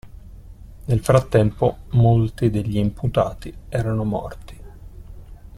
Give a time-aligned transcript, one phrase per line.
[0.85, 4.59] Nel frattempo, molti degli imputati erano morti.